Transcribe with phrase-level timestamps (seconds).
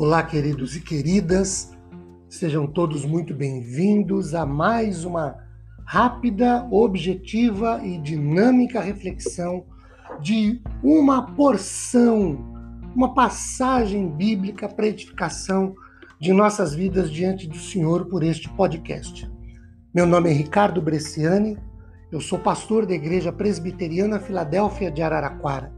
[0.00, 1.76] Olá, queridos e queridas,
[2.28, 5.36] sejam todos muito bem-vindos a mais uma
[5.84, 9.66] rápida, objetiva e dinâmica reflexão
[10.20, 12.38] de uma porção,
[12.94, 15.74] uma passagem bíblica para edificação
[16.20, 19.28] de nossas vidas diante do Senhor por este podcast.
[19.92, 21.58] Meu nome é Ricardo Bresciani,
[22.12, 25.72] eu sou pastor da Igreja Presbiteriana Filadélfia de Araraquara,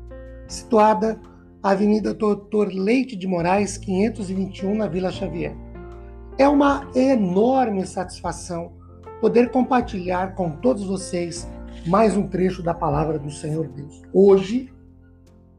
[0.47, 1.19] situada
[1.63, 5.55] Avenida Doutor Leite de Moraes, 521, na Vila Xavier.
[6.39, 8.73] É uma enorme satisfação
[9.21, 11.47] poder compartilhar com todos vocês
[11.87, 14.01] mais um trecho da palavra do Senhor Deus.
[14.11, 14.73] Hoje,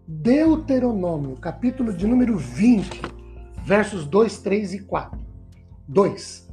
[0.08, 3.00] Deuteronômio, capítulo de número 20,
[3.64, 5.20] versos 2, 3 e 4.
[5.88, 6.50] 2.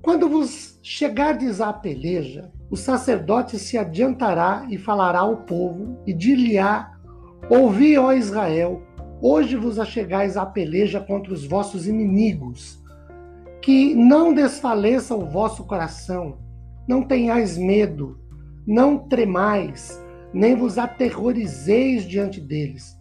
[0.00, 6.94] Quando vos chegardes à peleja, o sacerdote se adiantará e falará ao povo e dir-lhe-á
[7.50, 8.82] Ouvi, ó Israel,
[9.20, 12.82] hoje vos achegais à peleja contra os vossos inimigos.
[13.60, 16.38] Que não desfaleça o vosso coração,
[16.88, 18.18] não tenhais medo,
[18.66, 22.96] não tremais, nem vos aterrorizeis diante deles.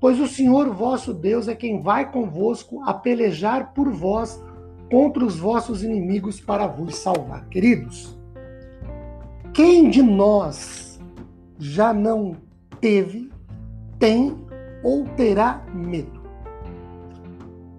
[0.00, 4.42] Pois o Senhor vosso Deus é quem vai convosco a pelejar por vós
[4.90, 7.48] contra os vossos inimigos para vos salvar.
[7.48, 8.18] Queridos,
[9.54, 11.00] quem de nós
[11.58, 12.36] já não
[12.80, 13.31] teve
[14.02, 14.36] tem
[14.82, 16.20] ou terá medo.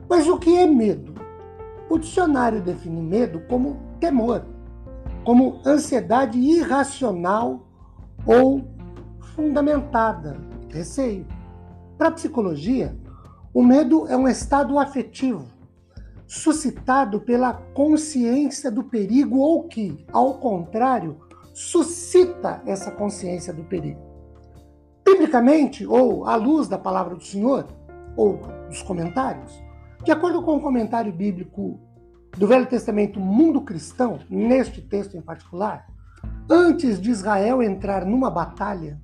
[0.08, 1.14] Mas o que é medo?
[1.90, 4.46] O dicionário define medo como temor,
[5.26, 7.68] como ansiedade irracional
[8.26, 8.66] ou
[9.36, 10.38] fundamentada,
[10.70, 11.28] receio.
[11.98, 12.98] Para a psicologia,
[13.54, 15.44] o medo é um estado afetivo
[16.26, 21.18] suscitado pela consciência do perigo ou que, ao contrário,
[21.54, 24.13] suscita essa consciência do perigo.
[25.34, 27.66] Biblicamente, ou à luz da palavra do Senhor,
[28.16, 28.40] ou
[28.70, 29.52] dos comentários,
[30.04, 31.80] de acordo com o comentário bíblico
[32.38, 35.88] do Velho Testamento Mundo Cristão, neste texto em particular,
[36.48, 39.02] antes de Israel entrar numa batalha,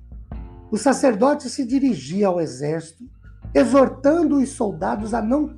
[0.70, 3.02] o sacerdote se dirigia ao exército,
[3.52, 5.50] exortando os soldados a não,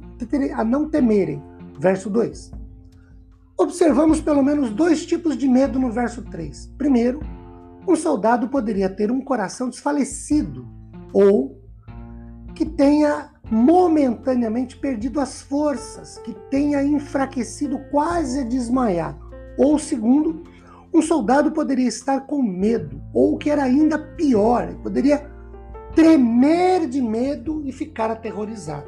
[0.57, 1.43] a não temerem.
[1.79, 2.51] Verso 2.
[3.59, 6.73] Observamos pelo menos dois tipos de medo no verso 3.
[6.79, 7.21] Primeiro,
[7.87, 10.67] um soldado poderia ter um coração desfalecido
[11.13, 11.61] ou
[12.55, 19.19] que tenha momentaneamente perdido as forças, que tenha enfraquecido quase a desmaiar.
[19.59, 20.43] Ou segundo,
[20.95, 25.31] um soldado poderia estar com medo, ou que era ainda pior, poderia
[25.95, 28.87] tremer de medo e ficar aterrorizado.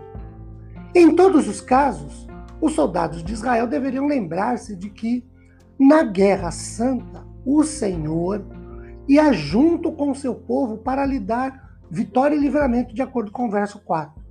[0.94, 2.26] Em todos os casos,
[2.60, 5.26] os soldados de Israel deveriam lembrar-se de que,
[5.78, 8.44] na Guerra Santa, o Senhor
[9.08, 13.50] ia junto com seu povo para lhe dar vitória e livramento, de acordo com o
[13.50, 14.22] verso 4.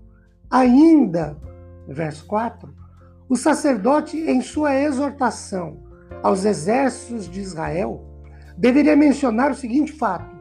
[0.50, 1.38] Ainda,
[1.88, 2.73] verso 4,
[3.29, 5.79] o sacerdote, em sua exortação
[6.22, 8.03] aos exércitos de Israel,
[8.57, 10.35] deveria mencionar o seguinte fato: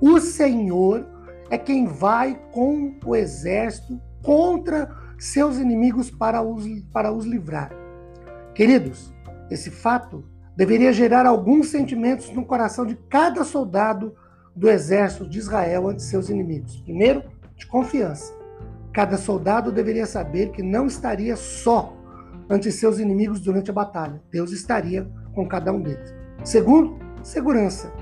[0.00, 1.06] o Senhor
[1.50, 7.70] é quem vai com o exército contra seus inimigos para os, para os livrar.
[8.54, 9.12] Queridos,
[9.50, 10.24] esse fato
[10.56, 14.14] deveria gerar alguns sentimentos no coração de cada soldado
[14.54, 16.80] do exército de Israel ante seus inimigos.
[16.80, 17.22] Primeiro,
[17.54, 18.34] de confiança.
[18.92, 21.94] Cada soldado deveria saber que não estaria só
[22.48, 24.22] ante seus inimigos durante a batalha.
[24.32, 26.14] Deus estaria com cada um deles.
[26.42, 27.92] Segundo, segurança.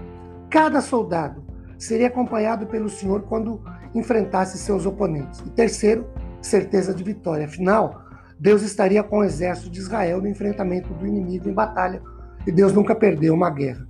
[0.48, 1.42] Cada soldado
[1.76, 3.60] seria acompanhado pelo Senhor quando
[3.92, 5.40] enfrentasse seus oponentes.
[5.40, 6.06] E terceiro,
[6.40, 7.46] certeza de vitória.
[7.46, 8.04] Afinal,
[8.38, 12.00] Deus estaria com o exército de Israel no enfrentamento do inimigo em batalha
[12.46, 13.86] e Deus nunca perdeu uma guerra.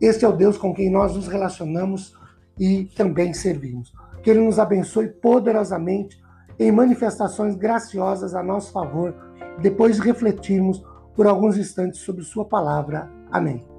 [0.00, 2.14] Este é o Deus com quem nós nos relacionamos
[2.58, 3.92] e também servimos.
[4.22, 6.22] Que Ele nos abençoe poderosamente
[6.58, 9.14] em manifestações graciosas a nosso favor,
[9.60, 10.82] depois de refletirmos
[11.14, 13.10] por alguns instantes sobre Sua palavra.
[13.30, 13.73] Amém.